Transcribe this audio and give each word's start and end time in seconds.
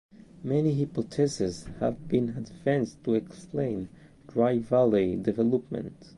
Many 0.43 0.75
hypotheses 0.79 1.65
have 1.79 2.07
been 2.07 2.29
advanced 2.29 3.03
to 3.03 3.13
explain 3.13 3.89
dry 4.27 4.57
valley 4.57 5.15
development. 5.15 5.93